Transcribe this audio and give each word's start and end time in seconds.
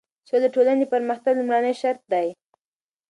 سوله 0.27 0.39
د 0.43 0.45
ټولنې 0.55 0.79
د 0.85 0.91
پرمختګ 0.93 1.33
لومړی 1.37 1.73
شرط 1.81 2.01
دی. 2.13 2.27